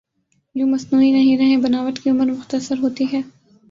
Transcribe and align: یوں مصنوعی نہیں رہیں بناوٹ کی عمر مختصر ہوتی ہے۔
یوں 0.55 0.67
مصنوعی 0.69 1.11
نہیں 1.11 1.37
رہیں 1.37 1.57
بناوٹ 1.57 1.99
کی 1.99 2.09
عمر 2.09 2.25
مختصر 2.25 2.75
ہوتی 2.81 3.05
ہے۔ 3.13 3.21